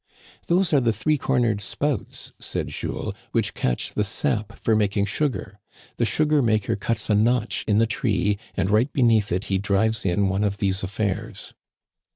[0.47, 5.59] Those are the three cornered spouts," said Jules, "which catch the sap for making sugar.
[5.97, 10.03] The sugar maker cuts a notch in the tree and right beneath it he drives
[10.03, 11.53] in one of these affairs."